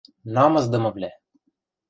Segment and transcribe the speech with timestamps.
[0.35, 1.11] Намысдымывлӓ!..